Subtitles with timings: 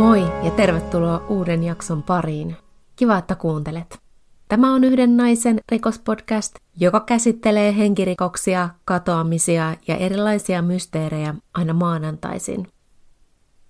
[0.00, 2.56] Moi ja tervetuloa uuden jakson pariin.
[2.96, 3.98] Kiva, että kuuntelet.
[4.48, 12.66] Tämä on yhden naisen rikospodcast, joka käsittelee henkirikoksia, katoamisia ja erilaisia mysteerejä aina maanantaisin.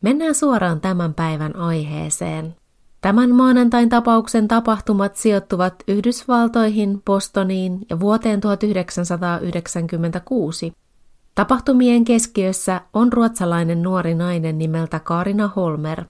[0.00, 2.54] Mennään suoraan tämän päivän aiheeseen.
[3.00, 10.72] Tämän maanantain tapauksen tapahtumat sijoittuvat Yhdysvaltoihin, Bostoniin ja vuoteen 1996.
[11.34, 16.04] Tapahtumien keskiössä on ruotsalainen nuori nainen nimeltä Karina Holmer.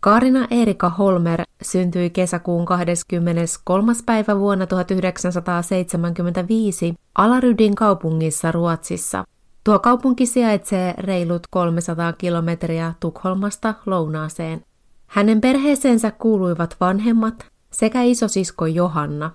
[0.00, 3.92] Karina Erika Holmer syntyi kesäkuun 23.
[4.06, 9.24] päivä vuonna 1975 Alarydin kaupungissa Ruotsissa.
[9.64, 14.64] Tuo kaupunki sijaitsee reilut 300 kilometriä Tukholmasta lounaaseen.
[15.06, 19.30] Hänen perheeseensä kuuluivat vanhemmat sekä isosisko Johanna.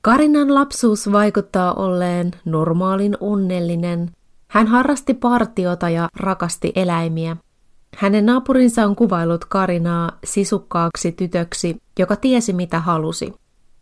[0.00, 4.10] Karinan lapsuus vaikuttaa olleen normaalin onnellinen.
[4.48, 7.36] Hän harrasti partiota ja rakasti eläimiä.
[7.96, 13.34] Hänen naapurinsa on kuvailut Karinaa sisukkaaksi tytöksi, joka tiesi mitä halusi.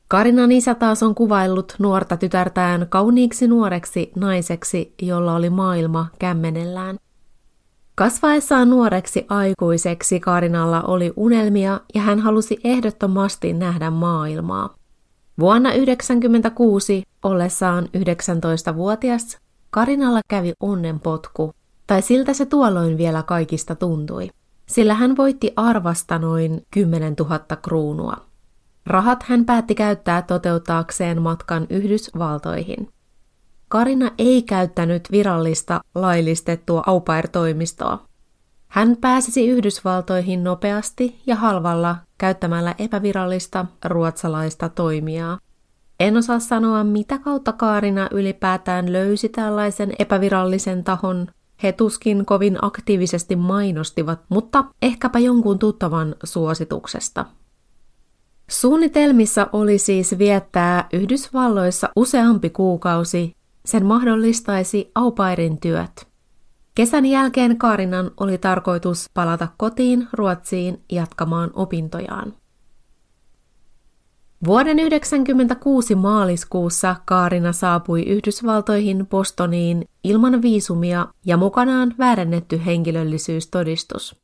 [0.08, 6.96] Karinan isä taas on kuvaillut nuorta tytärtään kauniiksi nuoreksi naiseksi, jolla oli maailma kämmenellään.
[7.94, 14.74] Kasvaessaan nuoreksi aikuiseksi Karinalla oli unelmia ja hän halusi ehdottomasti nähdä maailmaa.
[15.40, 19.38] Vuonna 1996 ollessaan 19-vuotias
[19.70, 21.52] Karinalla kävi onnenpotku,
[21.90, 24.30] tai siltä se tuolloin vielä kaikista tuntui,
[24.66, 28.16] sillä hän voitti arvasta noin 10 000 kruunua.
[28.86, 32.88] Rahat hän päätti käyttää toteuttaakseen matkan Yhdysvaltoihin.
[33.68, 37.02] Karina ei käyttänyt virallista laillistettua au
[37.32, 37.98] toimistoa
[38.68, 45.38] Hän pääsisi Yhdysvaltoihin nopeasti ja halvalla käyttämällä epävirallista ruotsalaista toimijaa.
[46.00, 51.26] En osaa sanoa, mitä kautta Kaarina ylipäätään löysi tällaisen epävirallisen tahon.
[51.62, 57.26] He tuskin kovin aktiivisesti mainostivat, mutta ehkäpä jonkun tuttavan suosituksesta.
[58.50, 66.10] Suunnitelmissa oli siis viettää Yhdysvalloissa useampi kuukausi sen mahdollistaisi aupairin työt.
[66.74, 72.39] Kesän jälkeen Kaarinan oli tarkoitus palata kotiin Ruotsiin jatkamaan opintojaan.
[74.46, 84.16] Vuoden 1996 maaliskuussa Kaarina saapui Yhdysvaltoihin Bostoniin ilman viisumia ja mukanaan väärennetty henkilöllisyystodistus.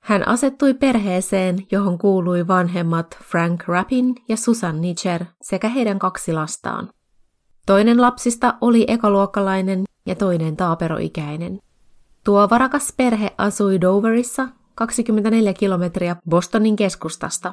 [0.00, 6.90] Hän asettui perheeseen, johon kuului vanhemmat Frank Rappin ja Susan Nicher sekä heidän kaksi lastaan.
[7.66, 11.58] Toinen lapsista oli ekaluokkalainen ja toinen taaperoikäinen.
[12.24, 17.52] Tuo varakas perhe asui Doverissa 24 kilometriä Bostonin keskustasta.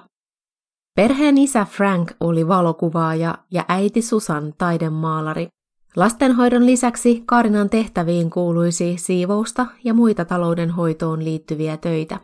[0.95, 5.47] Perheen isä Frank oli valokuvaaja ja äiti Susan taidemaalari.
[5.95, 12.19] Lastenhoidon lisäksi Karinan tehtäviin kuuluisi siivousta ja muita taloudenhoitoon liittyviä töitä.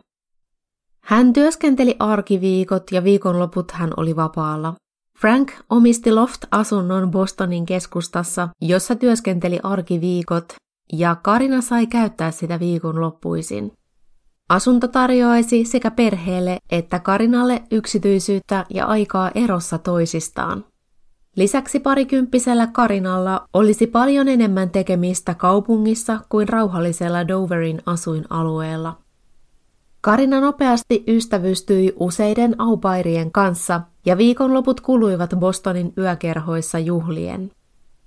[1.00, 4.74] Hän työskenteli arkiviikot ja viikonloput hän oli vapaalla.
[5.18, 10.54] Frank omisti loft-asunnon Bostonin keskustassa, jossa työskenteli arkiviikot,
[10.92, 13.72] ja Karina sai käyttää sitä viikonloppuisin.
[14.48, 20.64] Asunto tarjoaisi sekä perheelle että Karinalle yksityisyyttä ja aikaa erossa toisistaan.
[21.36, 28.98] Lisäksi parikymppisellä Karinalla olisi paljon enemmän tekemistä kaupungissa kuin rauhallisella Doverin asuinalueella.
[30.00, 37.50] Karina nopeasti ystävystyi useiden aupairien kanssa ja viikonloput kuluivat Bostonin yökerhoissa juhlien.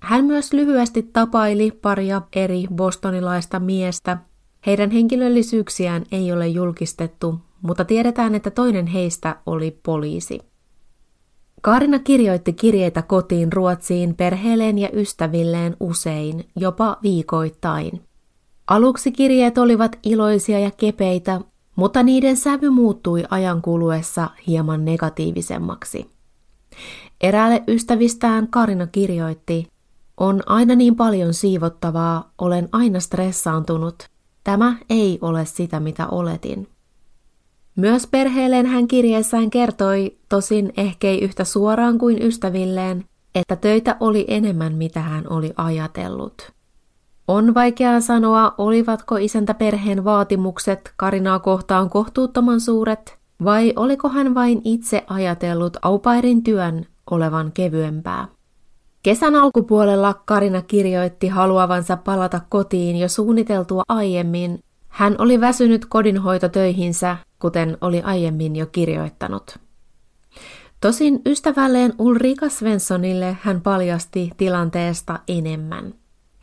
[0.00, 4.18] Hän myös lyhyesti tapaili paria eri bostonilaista miestä.
[4.66, 10.40] Heidän henkilöllisyyksiään ei ole julkistettu, mutta tiedetään, että toinen heistä oli poliisi.
[11.62, 18.02] Kaarina kirjoitti kirjeitä kotiin Ruotsiin perheelleen ja ystävilleen usein, jopa viikoittain.
[18.66, 21.40] Aluksi kirjeet olivat iloisia ja kepeitä,
[21.76, 26.10] mutta niiden sävy muuttui ajan kuluessa hieman negatiivisemmaksi.
[27.20, 29.68] Eräälle ystävistään Karina kirjoitti,
[30.16, 34.11] on aina niin paljon siivottavaa, olen aina stressaantunut.
[34.44, 36.68] Tämä ei ole sitä, mitä oletin.
[37.76, 43.04] Myös perheelleen hän kirjeessään kertoi, tosin ehkei yhtä suoraan kuin ystävilleen,
[43.34, 46.52] että töitä oli enemmän, mitä hän oli ajatellut.
[47.28, 54.60] On vaikeaa sanoa, olivatko isäntä perheen vaatimukset Karinaa kohtaan kohtuuttoman suuret, vai oliko hän vain
[54.64, 58.28] itse ajatellut aupairin työn olevan kevyempää.
[59.02, 64.58] Kesän alkupuolella Karina kirjoitti haluavansa palata kotiin jo suunniteltua aiemmin.
[64.88, 69.58] Hän oli väsynyt kodinhoitotöihinsä, kuten oli aiemmin jo kirjoittanut.
[70.80, 75.94] Tosin ystävälleen Ulrika Svenssonille hän paljasti tilanteesta enemmän.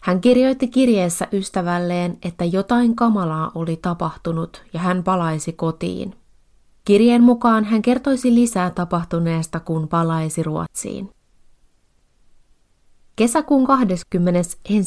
[0.01, 6.15] Hän kirjoitti kirjeessä ystävälleen, että jotain kamalaa oli tapahtunut ja hän palaisi kotiin.
[6.85, 11.09] Kirjeen mukaan hän kertoisi lisää tapahtuneesta, kun palaisi Ruotsiin.
[13.19, 14.83] Kesäkuun 21.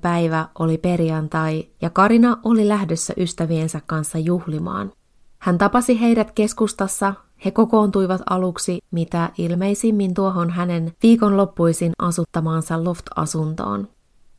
[0.00, 4.92] päivä oli perjantai ja Karina oli lähdössä ystäviensä kanssa juhlimaan.
[5.38, 13.88] Hän tapasi heidät keskustassa, he kokoontuivat aluksi mitä ilmeisimmin tuohon hänen viikonloppuisin asuttamaansa loft-asuntoon.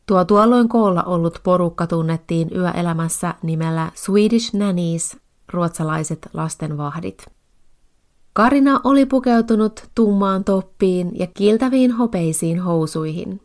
[0.06, 5.18] Tuo tuolloin koolla ollut porukka tunnettiin yöelämässä nimellä Swedish Nannies,
[5.54, 7.26] ruotsalaiset lastenvahdit.
[8.34, 13.42] Karina oli pukeutunut tummaan toppiin ja kiiltäviin hopeisiin housuihin.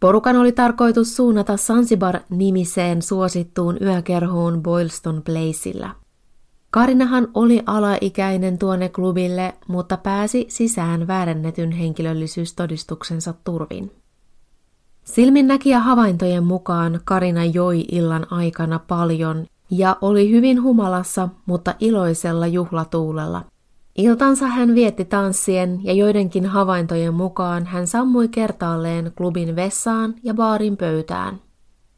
[0.00, 5.90] Porukan oli tarkoitus suunnata Sansibar-nimiseen suosittuun yökerhoon Boylston Placeillä.
[6.70, 13.92] Karinahan oli alaikäinen tuonne klubille, mutta pääsi sisään väärennetyn henkilöllisyystodistuksensa turvin.
[15.04, 23.44] Silminnäkijä havaintojen mukaan Karina joi illan aikana paljon ja oli hyvin humalassa, mutta iloisella juhlatuulella.
[23.96, 30.76] Iltansa hän vietti tanssien ja joidenkin havaintojen mukaan hän sammui kertaalleen klubin vessaan ja baarin
[30.76, 31.40] pöytään.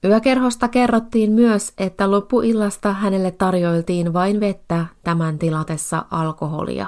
[0.05, 6.87] Yökerhosta kerrottiin myös, että loppuillasta hänelle tarjoiltiin vain vettä tämän tilatessa alkoholia.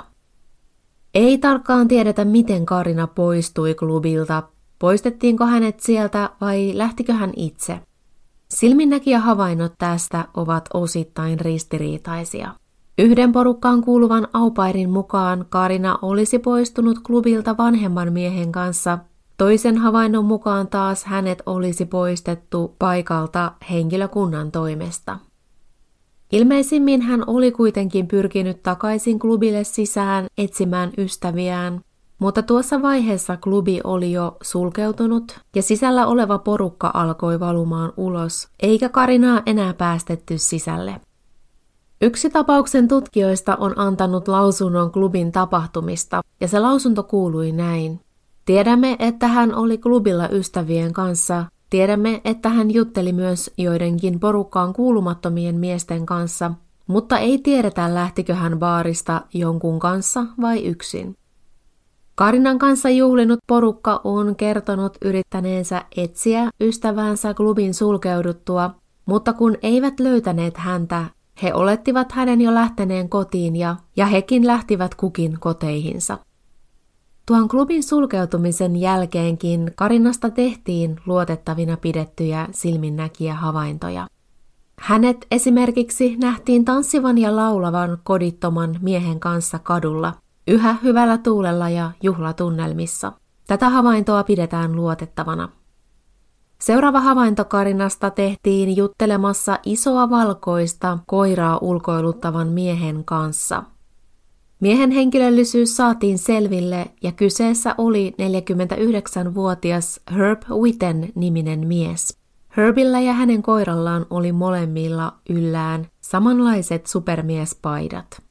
[1.15, 4.43] Ei tarkkaan tiedetä, miten Karina poistui klubilta,
[4.79, 7.81] poistettiinko hänet sieltä vai lähtikö hän itse.
[8.49, 12.60] Silminnäkijä havainnot tästä ovat osittain ristiriitaisia.
[13.01, 18.99] Yhden porukkaan kuuluvan aupairin mukaan Karina olisi poistunut klubilta vanhemman miehen kanssa
[19.37, 25.19] Toisen havainnon mukaan taas hänet olisi poistettu paikalta henkilökunnan toimesta.
[26.33, 31.81] Ilmeisimmin hän oli kuitenkin pyrkinyt takaisin klubille sisään etsimään ystäviään,
[32.19, 38.89] mutta tuossa vaiheessa klubi oli jo sulkeutunut ja sisällä oleva porukka alkoi valumaan ulos, eikä
[38.89, 41.01] Karinaa enää päästetty sisälle.
[42.03, 48.01] Yksi tapauksen tutkijoista on antanut lausunnon klubin tapahtumista, ja se lausunto kuului näin.
[48.45, 51.45] Tiedämme, että hän oli klubilla ystävien kanssa.
[51.71, 56.53] Tiedämme, että hän jutteli myös joidenkin porukkaan kuulumattomien miesten kanssa,
[56.87, 61.17] mutta ei tiedetä lähtikö hän baarista jonkun kanssa vai yksin.
[62.15, 68.71] Karinan kanssa juhlinut porukka on kertonut yrittäneensä etsiä ystävänsä klubin sulkeuduttua,
[69.07, 71.05] mutta kun eivät löytäneet häntä,
[71.43, 76.19] he olettivat hänen jo lähteneen kotiin ja, ja hekin lähtivät kukin koteihinsa.
[77.27, 84.07] Tuon klubin sulkeutumisen jälkeenkin Karinasta tehtiin luotettavina pidettyjä silminnäkiä havaintoja.
[84.79, 90.15] Hänet esimerkiksi nähtiin tanssivan ja laulavan kodittoman miehen kanssa kadulla,
[90.49, 93.13] yhä hyvällä tuulella ja juhlatunnelmissa.
[93.47, 95.49] Tätä havaintoa pidetään luotettavana.
[96.61, 103.63] Seuraava havainto Karinasta tehtiin juttelemassa isoa valkoista koiraa ulkoiluttavan miehen kanssa–
[104.61, 112.19] Miehen henkilöllisyys saatiin selville ja kyseessä oli 49-vuotias Herb Witten niminen mies.
[112.57, 118.23] Herbillä ja hänen koirallaan oli molemmilla yllään samanlaiset supermiespaidat.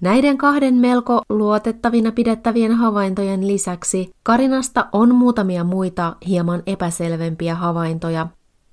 [0.00, 8.26] Näiden kahden melko luotettavina pidettävien havaintojen lisäksi Karinasta on muutamia muita hieman epäselvempiä havaintoja,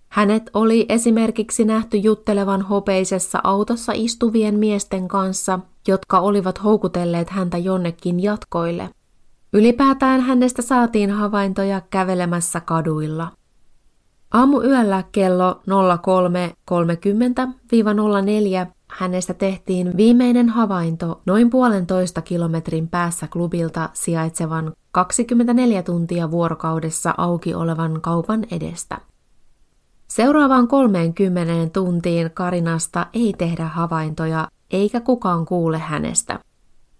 [0.10, 8.24] hänet oli esimerkiksi nähty juttelevan hopeisessa autossa istuvien miesten kanssa, jotka olivat houkutelleet häntä jonnekin
[8.24, 8.89] jatkoille.
[9.53, 13.31] Ylipäätään hänestä saatiin havaintoja kävelemässä kaduilla.
[14.34, 15.62] Aamuyöllä kello
[16.72, 27.53] 03.30-04 hänestä tehtiin viimeinen havainto noin puolentoista kilometrin päässä klubilta sijaitsevan 24 tuntia vuorokaudessa auki
[27.53, 28.98] olevan kaupan edestä.
[30.08, 36.39] Seuraavaan 30 tuntiin Karinasta ei tehdä havaintoja, eikä kukaan kuule hänestä.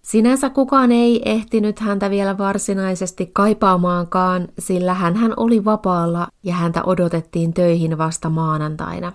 [0.02, 7.54] Sinänsä kukaan ei ehtinyt häntä vielä varsinaisesti kaipaamaankaan, sillä hän oli vapaalla ja häntä odotettiin
[7.54, 9.12] töihin vasta maanantaina.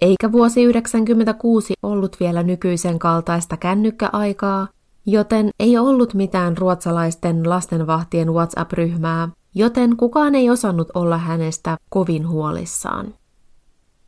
[0.00, 4.68] Eikä vuosi 1996 ollut vielä nykyisen kaltaista kännykkäaikaa,
[5.06, 13.14] joten ei ollut mitään ruotsalaisten lastenvahtien WhatsApp-ryhmää, joten kukaan ei osannut olla hänestä kovin huolissaan.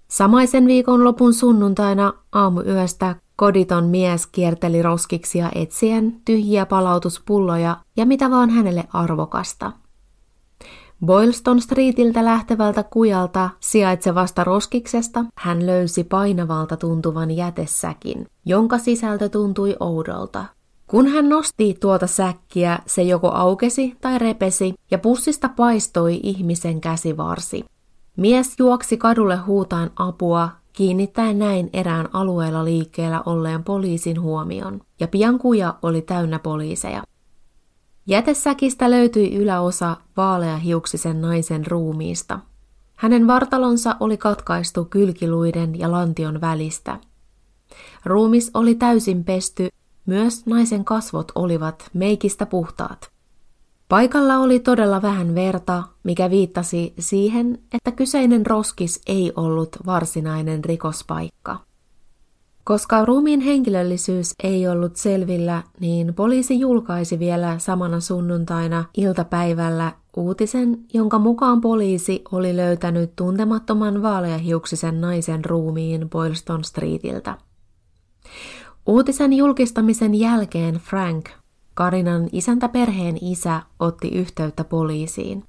[0.08, 8.50] Samaisen viikon lopun sunnuntaina aamuyöstä koditon mies kierteli roskiksia etsien tyhjiä palautuspulloja ja mitä vaan
[8.50, 9.72] hänelle arvokasta.
[11.06, 20.44] Boylston Streetiltä lähtevältä kujalta sijaitsevasta roskiksesta hän löysi painavalta tuntuvan jätesäkin, jonka sisältö tuntui oudolta.
[20.86, 27.64] Kun hän nosti tuota säkkiä, se joko aukesi tai repesi ja pussista paistoi ihmisen käsivarsi.
[28.16, 35.38] Mies juoksi kadulle huutaan apua, kiinnittäen näin erään alueella liikkeellä olleen poliisin huomion, ja pian
[35.38, 37.02] kuja oli täynnä poliiseja.
[38.06, 42.38] Jätesäkistä löytyi yläosa vaaleahiuksisen naisen ruumiista.
[42.96, 46.98] Hänen vartalonsa oli katkaistu kylkiluiden ja lantion välistä.
[48.04, 49.68] Ruumis oli täysin pesty,
[50.06, 53.10] myös naisen kasvot olivat meikistä puhtaat.
[53.88, 61.58] Paikalla oli todella vähän verta, mikä viittasi siihen, että kyseinen roskis ei ollut varsinainen rikospaikka.
[62.64, 71.18] Koska ruumiin henkilöllisyys ei ollut selvillä, niin poliisi julkaisi vielä samana sunnuntaina iltapäivällä uutisen, jonka
[71.18, 77.38] mukaan poliisi oli löytänyt tuntemattoman vaaleahiuksisen naisen ruumiin Boylston Streetiltä.
[78.86, 81.28] Uutisen julkistamisen jälkeen Frank,
[81.74, 85.44] Karinan isäntäperheen isä, otti yhteyttä poliisiin.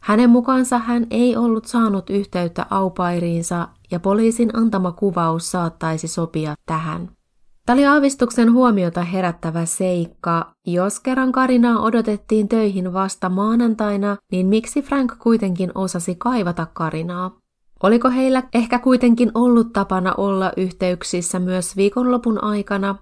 [0.00, 7.10] Hänen mukaansa hän ei ollut saanut yhteyttä aupairiinsa ja poliisin antama kuvaus saattaisi sopia tähän.
[7.66, 10.52] Tämä oli aavistuksen huomiota herättävä seikka.
[10.66, 17.38] Jos kerran Karinaa odotettiin töihin vasta maanantaina, niin miksi Frank kuitenkin osasi kaivata Karinaa?
[17.82, 22.94] Oliko heillä ehkä kuitenkin ollut tapana olla yhteyksissä myös viikonlopun aikana,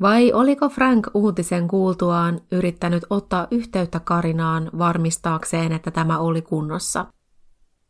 [0.00, 7.06] vai oliko Frank uutisen kuultuaan yrittänyt ottaa yhteyttä Karinaan varmistaakseen, että tämä oli kunnossa?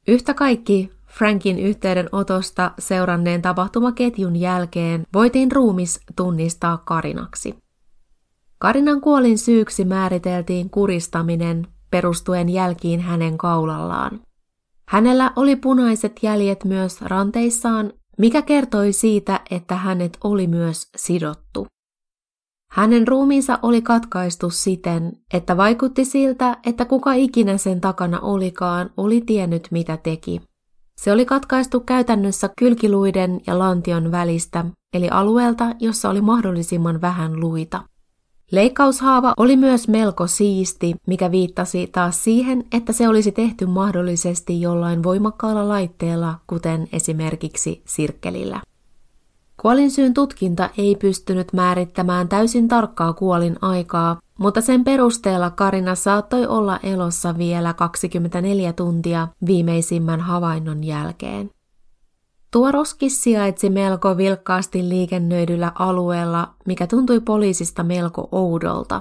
[0.09, 7.55] Yhtä kaikki Frankin yhteydenotosta seuranneen tapahtumaketjun jälkeen voitiin ruumis tunnistaa Karinaksi.
[8.59, 14.21] Karinan kuolin syyksi määriteltiin kuristaminen perustuen jälkiin hänen kaulallaan.
[14.89, 21.67] Hänellä oli punaiset jäljet myös ranteissaan, mikä kertoi siitä, että hänet oli myös sidottu.
[22.71, 29.21] Hänen ruumiinsa oli katkaistu siten, että vaikutti siltä, että kuka ikinä sen takana olikaan, oli
[29.21, 30.41] tiennyt mitä teki.
[31.05, 37.83] Se oli katkaistu käytännössä kylkiluiden ja lantion välistä, eli alueelta, jossa oli mahdollisimman vähän luita.
[38.51, 45.03] Leikkaushaava oli myös melko siisti, mikä viittasi taas siihen, että se olisi tehty mahdollisesti jollain
[45.03, 48.61] voimakkaalla laitteella, kuten esimerkiksi sirkkelillä.
[49.65, 56.81] Kuolinsyyn tutkinta ei pystynyt määrittämään täysin tarkkaa kuolin aikaa, mutta sen perusteella Karina saattoi olla
[56.83, 61.51] elossa vielä 24 tuntia viimeisimmän havainnon jälkeen.
[62.51, 69.01] Tuo roskis sijaitsi melko vilkkaasti liikennöidyllä alueella, mikä tuntui poliisista melko oudolta.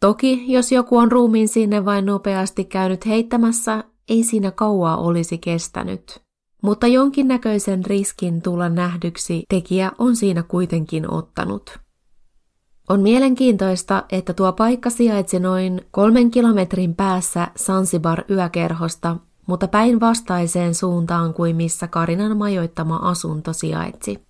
[0.00, 6.23] Toki, jos joku on ruumiin sinne vain nopeasti käynyt heittämässä, ei siinä kauaa olisi kestänyt.
[6.64, 11.78] Mutta jonkinnäköisen riskin tulla nähdyksi tekijä on siinä kuitenkin ottanut.
[12.88, 19.16] On mielenkiintoista, että tuo paikka sijaitsi noin kolmen kilometrin päässä Sansibar yökerhosta,
[19.46, 24.24] mutta päinvastaiseen suuntaan kuin missä Karinan majoittama asunto sijaitsi.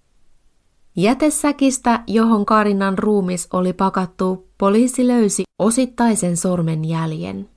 [0.96, 7.53] Jätesäkistä, johon Karinan ruumis oli pakattu, poliisi löysi osittaisen sormen jäljen.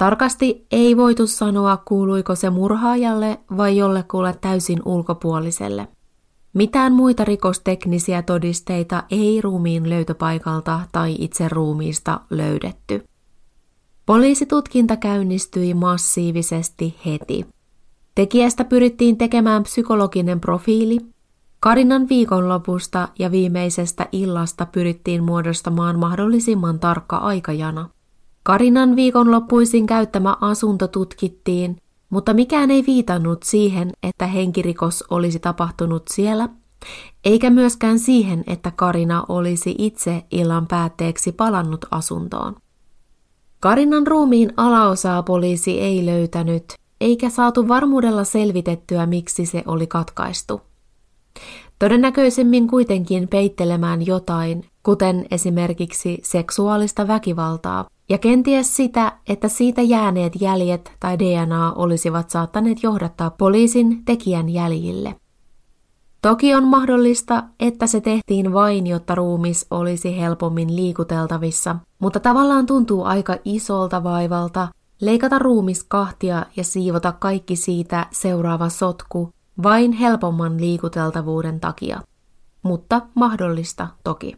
[0.00, 5.88] Tarkasti ei voitu sanoa, kuuluiko se murhaajalle vai jollekulle täysin ulkopuoliselle.
[6.52, 13.04] Mitään muita rikosteknisiä todisteita ei ruumiin löytöpaikalta tai itse ruumiista löydetty.
[14.06, 17.46] Poliisitutkinta käynnistyi massiivisesti heti.
[18.14, 20.98] Tekijästä pyrittiin tekemään psykologinen profiili.
[21.60, 27.88] Karinan viikonlopusta ja viimeisestä illasta pyrittiin muodostamaan mahdollisimman tarkka aikajana.
[28.42, 31.76] Karinan viikonloppuisin käyttämä asunto tutkittiin,
[32.10, 36.48] mutta mikään ei viitannut siihen, että henkirikos olisi tapahtunut siellä,
[37.24, 42.56] eikä myöskään siihen, että Karina olisi itse illan päätteeksi palannut asuntoon.
[43.60, 46.64] Karinan ruumiin alaosaa poliisi ei löytänyt,
[47.00, 50.60] eikä saatu varmuudella selvitettyä, miksi se oli katkaistu.
[51.78, 60.92] Todennäköisemmin kuitenkin peittelemään jotain, kuten esimerkiksi seksuaalista väkivaltaa, ja kenties sitä, että siitä jääneet jäljet
[61.00, 65.16] tai DNA olisivat saattaneet johdattaa poliisin tekijän jäljille.
[66.22, 73.04] Toki on mahdollista, että se tehtiin vain, jotta ruumis olisi helpommin liikuteltavissa, mutta tavallaan tuntuu
[73.04, 74.68] aika isolta vaivalta
[75.00, 82.00] leikata ruumis kahtia ja siivota kaikki siitä seuraava sotku vain helpomman liikuteltavuuden takia.
[82.62, 84.36] Mutta mahdollista toki.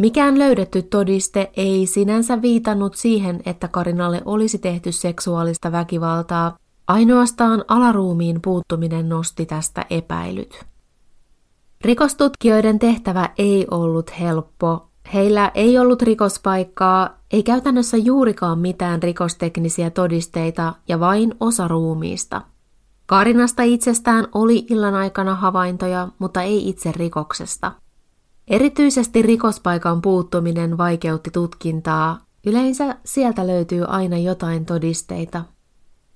[0.00, 6.56] Mikään löydetty todiste ei sinänsä viitannut siihen, että Karinalle olisi tehty seksuaalista väkivaltaa,
[6.88, 10.64] ainoastaan alaruumiin puuttuminen nosti tästä epäilyt.
[11.80, 14.88] Rikostutkijoiden tehtävä ei ollut helppo.
[15.14, 22.42] Heillä ei ollut rikospaikkaa, ei käytännössä juurikaan mitään rikosteknisiä todisteita ja vain osa ruumiista.
[23.06, 27.72] Karinasta itsestään oli illan aikana havaintoja, mutta ei itse rikoksesta.
[28.50, 32.18] Erityisesti rikospaikan puuttuminen vaikeutti tutkintaa.
[32.46, 35.44] Yleensä sieltä löytyy aina jotain todisteita.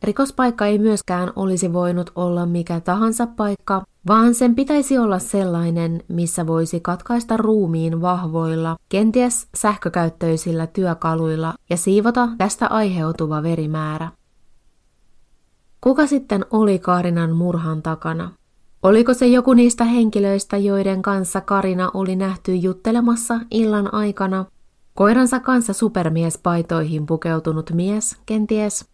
[0.02, 6.46] Rikospaikka ei myöskään olisi voinut olla mikä tahansa paikka, vaan sen pitäisi olla sellainen, missä
[6.46, 14.10] voisi katkaista ruumiin vahvoilla, kenties sähkökäyttöisillä työkaluilla ja siivota tästä aiheutuva verimäärä.
[15.80, 18.30] Kuka sitten oli Karinan murhan takana?
[18.84, 24.44] Oliko se joku niistä henkilöistä, joiden kanssa Karina oli nähty juttelemassa illan aikana?
[24.94, 28.88] Koiransa kanssa supermiespaitoihin pukeutunut mies, kenties?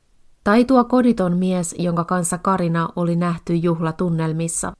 [0.44, 4.73] Tai tuo koditon mies, jonka kanssa Karina oli nähty juhlatunnelmissa?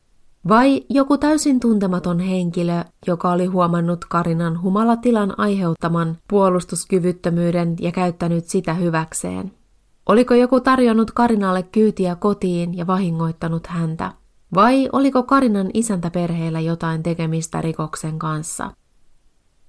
[0.49, 8.75] Vai joku täysin tuntematon henkilö, joka oli huomannut Karinan humalatilan aiheuttaman puolustuskyvyttömyyden ja käyttänyt sitä
[8.75, 9.53] hyväkseen?
[10.07, 14.20] Oliko joku tarjonnut Karinalle kyytiä kotiin ja vahingoittanut häntä?
[14.55, 18.71] Vai oliko Karinan isäntäperheellä jotain tekemistä rikoksen kanssa?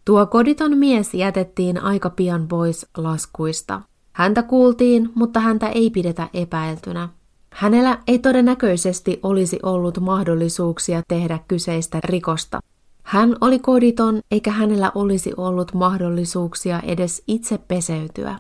[0.06, 3.82] Tuo koditon mies jätettiin aika pian pois laskuista.
[4.14, 7.10] Häntä kuultiin, mutta häntä ei pidetä epäiltynä.
[7.54, 12.60] Hänellä ei todennäköisesti olisi ollut mahdollisuuksia tehdä kyseistä rikosta.
[13.04, 18.40] Hän oli koditon, eikä hänellä olisi ollut mahdollisuuksia edes itse peseytyä.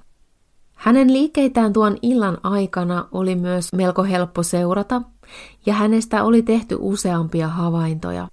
[0.73, 5.01] Hänen liikkeitään tuon illan aikana oli myös melko helppo seurata,
[5.65, 8.27] ja hänestä oli tehty useampia havaintoja.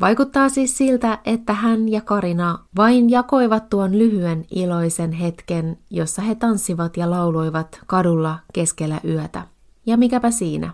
[0.00, 6.34] Vaikuttaa siis siltä, että hän ja Karina vain jakoivat tuon lyhyen iloisen hetken, jossa he
[6.34, 9.42] tanssivat ja lauloivat kadulla keskellä yötä.
[9.86, 10.72] Ja mikäpä siinä?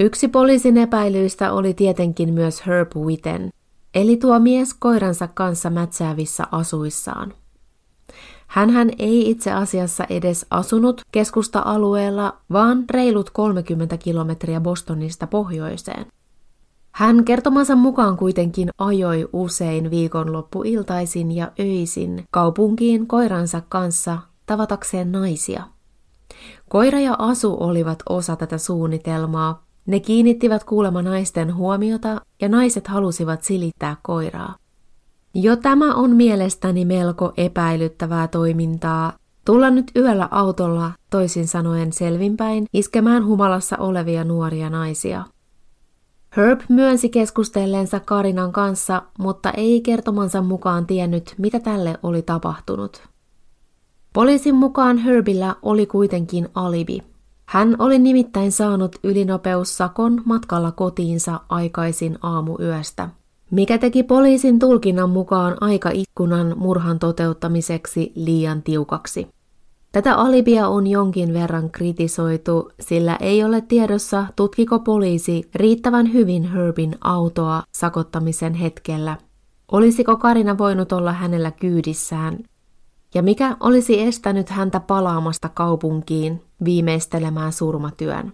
[0.00, 3.50] Yksi poliisin epäilyistä oli tietenkin myös Herb Witten,
[3.94, 7.34] eli tuo mies koiransa kanssa mätsäävissä asuissaan.
[8.54, 16.06] Hänhän ei itse asiassa edes asunut keskusta-alueella, vaan reilut 30 kilometriä Bostonista pohjoiseen.
[16.92, 25.62] Hän kertomansa mukaan kuitenkin ajoi usein viikonloppuiltaisin ja öisin kaupunkiin koiransa kanssa tavatakseen naisia.
[26.68, 29.64] Koira ja asu olivat osa tätä suunnitelmaa.
[29.86, 34.54] Ne kiinnittivät kuulema naisten huomiota ja naiset halusivat silittää koiraa.
[35.34, 39.12] Jo tämä on mielestäni melko epäilyttävää toimintaa.
[39.44, 45.24] Tulla nyt yöllä autolla, toisin sanoen selvinpäin, iskemään humalassa olevia nuoria naisia.
[46.36, 53.02] Herb myönsi keskustelleensa Karinan kanssa, mutta ei kertomansa mukaan tiennyt, mitä tälle oli tapahtunut.
[54.12, 57.02] Poliisin mukaan Herbillä oli kuitenkin alibi.
[57.46, 63.08] Hän oli nimittäin saanut ylinopeussakon matkalla kotiinsa aikaisin aamuyöstä
[63.54, 69.28] mikä teki poliisin tulkinnan mukaan aikaikkunan murhan toteuttamiseksi liian tiukaksi.
[69.92, 76.96] Tätä alibia on jonkin verran kritisoitu, sillä ei ole tiedossa, tutkiko poliisi riittävän hyvin Herbin
[77.00, 79.16] autoa sakottamisen hetkellä.
[79.72, 82.38] Olisiko Karina voinut olla hänellä kyydissään?
[83.14, 88.32] Ja mikä olisi estänyt häntä palaamasta kaupunkiin viimeistelemään surmatyön?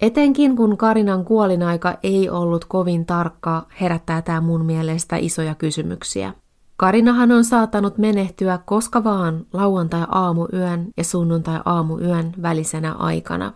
[0.00, 6.34] Etenkin kun Karinan kuolinaika ei ollut kovin tarkka, herättää tämä mun mielestä isoja kysymyksiä.
[6.76, 13.52] Karinahan on saattanut menehtyä koska vaan lauantai-aamuyön ja sunnuntai-aamuyön välisenä aikana.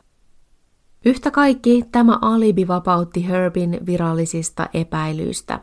[1.05, 5.61] Yhtä kaikki tämä alibi vapautti Herbin virallisista epäilyistä.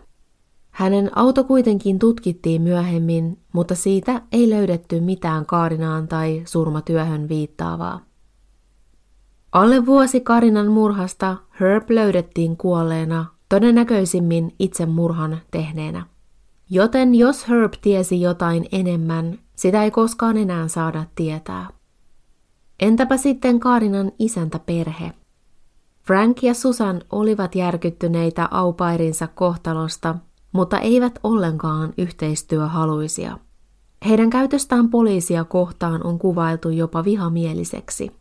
[0.71, 8.06] Hänen auto kuitenkin tutkittiin myöhemmin, mutta siitä ei löydetty mitään Kaarinaan tai surmatyöhön viittaavaa.
[9.57, 16.05] Alle vuosi Karinan murhasta Herb löydettiin kuolleena, todennäköisimmin itse murhan tehneenä.
[16.69, 21.67] Joten jos Herb tiesi jotain enemmän, sitä ei koskaan enää saada tietää.
[22.79, 25.11] Entäpä sitten Karinan isäntä perhe?
[26.03, 30.15] Frank ja Susan olivat järkyttyneitä aupairinsa kohtalosta,
[30.51, 33.37] mutta eivät ollenkaan yhteistyöhaluisia.
[34.07, 38.11] Heidän käytöstään poliisia kohtaan on kuvailtu jopa vihamieliseksi.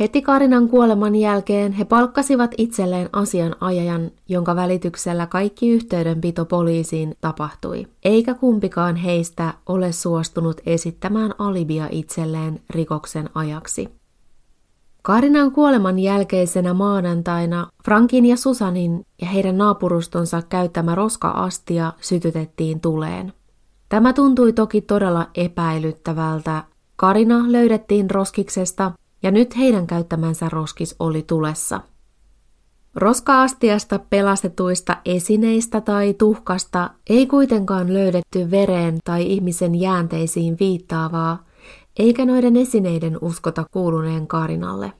[0.00, 8.34] Heti Karinan kuoleman jälkeen he palkkasivat itselleen asianajajan, jonka välityksellä kaikki yhteydenpito poliisiin tapahtui, eikä
[8.34, 13.88] kumpikaan heistä ole suostunut esittämään alibia itselleen rikoksen ajaksi.
[15.02, 23.32] Karinan kuoleman jälkeisenä maanantaina Frankin ja Susanin ja heidän naapurustonsa käyttämä roska-astia sytytettiin tuleen.
[23.88, 26.64] Tämä tuntui toki todella epäilyttävältä.
[26.96, 31.80] Karina löydettiin roskiksesta ja nyt heidän käyttämänsä roskis oli tulessa.
[32.94, 41.44] Roskaastiasta pelastetuista esineistä tai tuhkasta ei kuitenkaan löydetty vereen tai ihmisen jäänteisiin viittaavaa,
[41.98, 44.92] eikä noiden esineiden uskota kuuluneen Karinalle.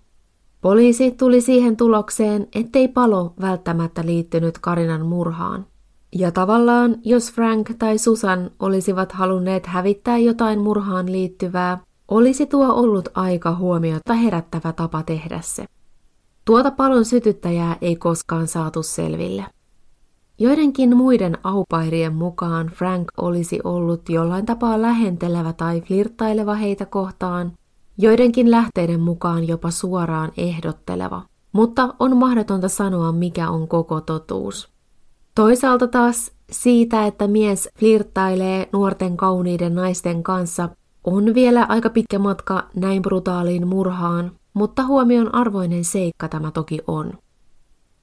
[0.61, 5.67] Poliisi tuli siihen tulokseen, ettei palo välttämättä liittynyt Karinan murhaan.
[6.15, 13.09] Ja tavallaan, jos Frank tai Susan olisivat halunneet hävittää jotain murhaan liittyvää, olisi tuo ollut
[13.15, 15.65] aika huomiota herättävä tapa tehdä se.
[16.45, 19.45] Tuota palon sytyttäjää ei koskaan saatu selville.
[20.39, 27.53] Joidenkin muiden aupairien mukaan Frank olisi ollut jollain tapaa lähentelevä tai flirttaileva heitä kohtaan,
[27.99, 34.69] joidenkin lähteiden mukaan jopa suoraan ehdotteleva, mutta on mahdotonta sanoa mikä on koko totuus.
[35.35, 40.69] Toisaalta taas siitä, että mies flirttailee nuorten kauniiden naisten kanssa,
[41.07, 47.13] on vielä aika pitkä matka näin brutaaliin murhaan, mutta huomion arvoinen seikka tämä toki on.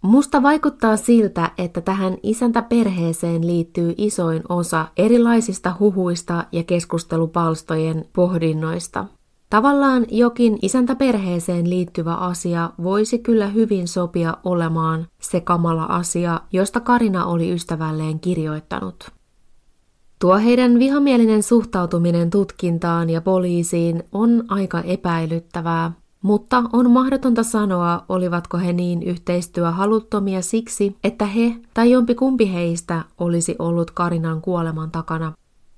[0.02, 9.06] Musta vaikuttaa siltä, että tähän isäntäperheeseen liittyy isoin osa erilaisista huhuista ja keskustelupalstojen pohdinnoista.
[9.50, 17.26] Tavallaan jokin isäntäperheeseen liittyvä asia voisi kyllä hyvin sopia olemaan se kamala asia, josta Karina
[17.26, 19.12] oli ystävälleen kirjoittanut.
[20.24, 28.58] Tuo heidän vihamielinen suhtautuminen tutkintaan ja poliisiin on aika epäilyttävää, mutta on mahdotonta sanoa, olivatko
[28.58, 35.34] he niin yhteistyöhaluttomia siksi, että he tai jompikumpi heistä olisi ollut Karinan kuoleman takana,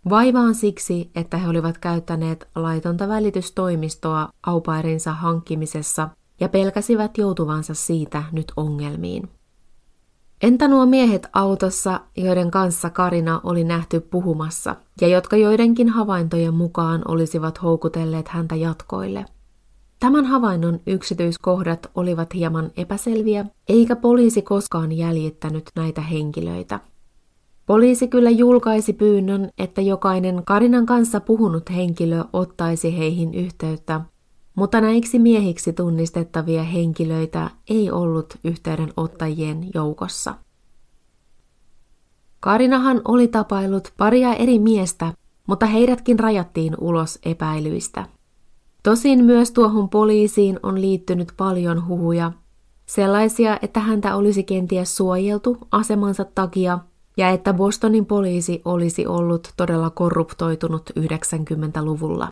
[0.09, 8.23] vai vaan siksi, että he olivat käyttäneet laitonta välitystoimistoa aupairinsa hankkimisessa ja pelkäsivät joutuvansa siitä
[8.31, 9.29] nyt ongelmiin.
[10.41, 17.01] Entä nuo miehet autossa, joiden kanssa Karina oli nähty puhumassa ja jotka joidenkin havaintojen mukaan
[17.07, 19.25] olisivat houkutelleet häntä jatkoille?
[19.99, 26.79] Tämän havainnon yksityiskohdat olivat hieman epäselviä, eikä poliisi koskaan jäljittänyt näitä henkilöitä.
[27.65, 34.01] Poliisi kyllä julkaisi pyynnön, että jokainen Karinan kanssa puhunut henkilö ottaisi heihin yhteyttä,
[34.55, 40.35] mutta näiksi miehiksi tunnistettavia henkilöitä ei ollut yhteydenottajien joukossa.
[42.39, 45.13] Karinahan oli tapailut paria eri miestä,
[45.47, 48.05] mutta heidätkin rajattiin ulos epäilyistä.
[48.83, 52.31] Tosin myös tuohon poliisiin on liittynyt paljon huhuja,
[52.85, 56.79] sellaisia, että häntä olisi kenties suojeltu asemansa takia
[57.17, 62.29] ja että Bostonin poliisi olisi ollut todella korruptoitunut 90-luvulla.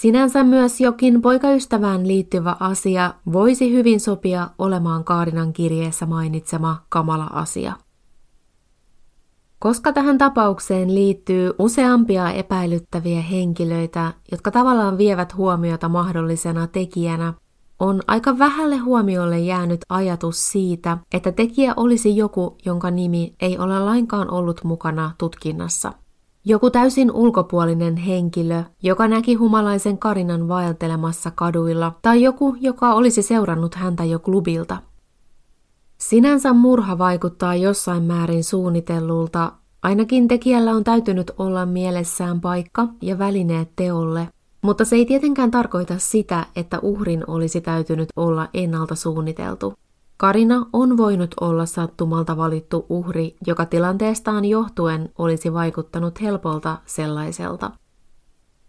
[0.00, 7.72] Sinänsä myös jokin poikaystävään liittyvä asia voisi hyvin sopia olemaan Kaarinan kirjeessä mainitsema kamala asia.
[9.58, 17.34] Koska tähän tapaukseen liittyy useampia epäilyttäviä henkilöitä, jotka tavallaan vievät huomiota mahdollisena tekijänä,
[17.78, 23.78] on aika vähälle huomiolle jäänyt ajatus siitä, että tekijä olisi joku, jonka nimi ei ole
[23.78, 25.92] lainkaan ollut mukana tutkinnassa.
[26.46, 33.74] Joku täysin ulkopuolinen henkilö, joka näki humalaisen Karinan vaeltelemassa kaduilla, tai joku, joka olisi seurannut
[33.74, 34.76] häntä jo klubilta.
[35.98, 39.52] Sinänsä murha vaikuttaa jossain määrin suunnitellulta,
[39.82, 44.28] ainakin tekijällä on täytynyt olla mielessään paikka ja välineet teolle,
[44.62, 49.74] mutta se ei tietenkään tarkoita sitä, että uhrin olisi täytynyt olla ennalta suunniteltu.
[50.16, 57.70] Karina on voinut olla sattumalta valittu uhri, joka tilanteestaan johtuen olisi vaikuttanut helpolta sellaiselta.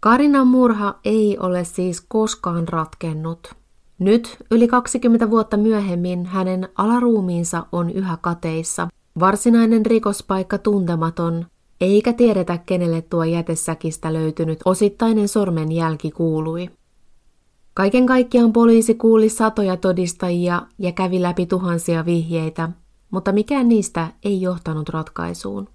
[0.00, 3.54] Karinan murha ei ole siis koskaan ratkennut.
[3.98, 8.88] Nyt, yli 20 vuotta myöhemmin, hänen alaruumiinsa on yhä kateissa.
[9.20, 11.46] Varsinainen rikospaikka tuntematon,
[11.80, 16.70] eikä tiedetä kenelle tuo jätesäkistä löytynyt osittainen sormenjälki kuului.
[17.76, 22.68] Kaiken kaikkiaan poliisi kuuli satoja todistajia ja kävi läpi tuhansia vihjeitä,
[23.10, 25.68] mutta mikään niistä ei johtanut ratkaisuun.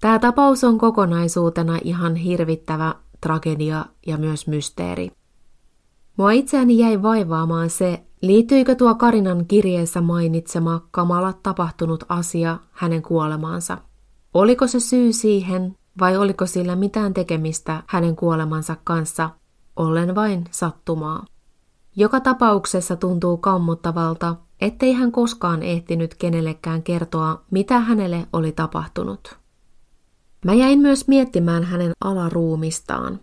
[0.00, 5.10] Tämä tapaus on kokonaisuutena ihan hirvittävä tragedia ja myös mysteeri.
[6.16, 13.78] Mua itseäni jäi vaivaamaan se, liittyykö tuo Karinan kirjeessä mainitsema kamala tapahtunut asia hänen kuolemaansa.
[14.34, 19.30] Oliko se syy siihen vai oliko sillä mitään tekemistä hänen kuolemansa kanssa,
[19.76, 21.24] ollen vain sattumaa?
[21.96, 29.36] Joka tapauksessa tuntuu kammottavalta, ettei hän koskaan ehtinyt kenellekään kertoa, mitä hänelle oli tapahtunut.
[30.44, 33.20] Mä jäin myös miettimään hänen alaruumistaan.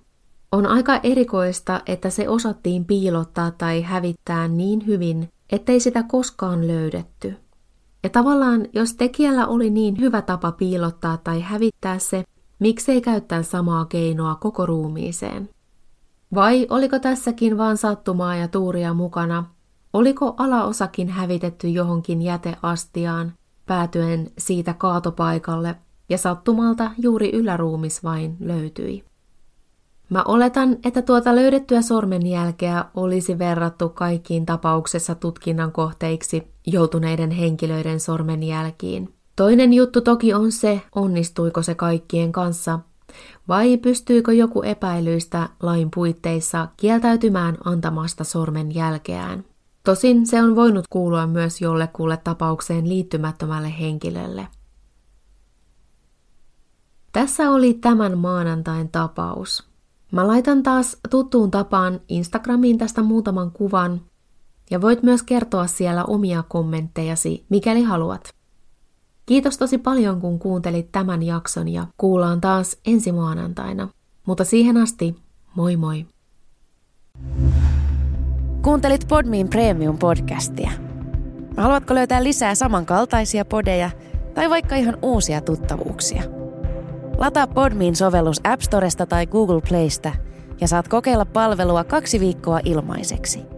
[0.51, 7.35] On aika erikoista, että se osattiin piilottaa tai hävittää niin hyvin, ettei sitä koskaan löydetty.
[8.03, 12.23] Ja tavallaan, jos tekijällä oli niin hyvä tapa piilottaa tai hävittää se,
[12.59, 15.49] miksei käyttää samaa keinoa koko ruumiiseen?
[16.35, 19.45] Vai oliko tässäkin vain sattumaa ja tuuria mukana?
[19.93, 23.33] Oliko alaosakin hävitetty johonkin jäteastiaan,
[23.65, 25.75] päätyen siitä kaatopaikalle,
[26.09, 29.03] ja sattumalta juuri yläruumis vain löytyi?
[30.09, 39.13] Mä oletan, että tuota löydettyä sormenjälkeä olisi verrattu kaikkiin tapauksessa tutkinnan kohteiksi joutuneiden henkilöiden sormenjälkiin.
[39.35, 42.79] Toinen juttu toki on se, onnistuiko se kaikkien kanssa,
[43.47, 49.45] vai pystyykö joku epäilyistä lain puitteissa kieltäytymään antamasta sormenjälkeään.
[49.83, 54.47] Tosin se on voinut kuulua myös jollekulle tapaukseen liittymättömälle henkilölle.
[57.11, 59.67] Tässä oli tämän maanantain tapaus.
[60.11, 64.01] Mä laitan taas tuttuun tapaan Instagramiin tästä muutaman kuvan,
[64.71, 68.42] ja voit myös kertoa siellä omia kommenttejasi, mikäli haluat.
[69.25, 73.89] Kiitos tosi paljon, kun kuuntelit tämän jakson ja kuullaan taas ensi maanantaina.
[74.27, 75.15] Mutta siihen asti,
[75.55, 76.05] moi moi!
[78.61, 80.71] Kuuntelit Podmin Premium-podcastia.
[81.57, 83.89] Haluatko löytää lisää samankaltaisia podeja
[84.33, 86.23] tai vaikka ihan uusia tuttavuuksia?
[87.17, 90.11] Lataa Podmin sovellus App Storesta tai Google Playsta
[90.61, 93.39] ja saat kokeilla palvelua kaksi viikkoa ilmaiseksi–